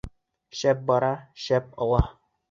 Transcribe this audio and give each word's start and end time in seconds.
Шәп 0.59 0.79
бара, 0.87 1.11
шәп 1.43 1.69
ала! 1.87 2.01